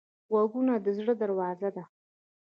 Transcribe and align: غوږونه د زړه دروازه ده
غوږونه 0.31 0.73
د 0.85 0.87
زړه 0.97 1.13
دروازه 1.21 1.69
ده 1.75 1.83